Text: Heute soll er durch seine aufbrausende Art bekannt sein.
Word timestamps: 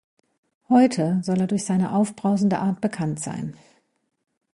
Heute 0.67 1.21
soll 1.23 1.41
er 1.41 1.45
durch 1.45 1.63
seine 1.63 1.93
aufbrausende 1.93 2.57
Art 2.57 2.81
bekannt 2.81 3.19
sein. 3.19 3.55